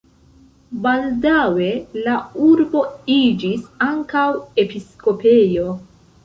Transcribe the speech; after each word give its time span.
Baldaŭe 0.85 1.67
la 2.05 2.15
urbo 2.47 2.81
iĝis 3.17 3.69
ankaŭ 3.89 4.25
episkopejo. 4.65 5.69